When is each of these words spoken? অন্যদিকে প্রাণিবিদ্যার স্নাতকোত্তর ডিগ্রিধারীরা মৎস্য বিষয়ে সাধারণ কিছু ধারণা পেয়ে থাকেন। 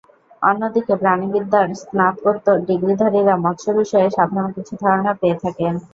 অন্যদিকে 0.41 0.93
প্রাণিবিদ্যার 1.01 1.67
স্নাতকোত্তর 1.81 2.57
ডিগ্রিধারীরা 2.69 3.35
মৎস্য 3.37 3.67
বিষয়ে 3.79 4.07
সাধারণ 4.09 4.49
কিছু 4.57 4.73
ধারণা 4.83 5.11
পেয়ে 5.21 5.37
থাকেন। 5.43 5.73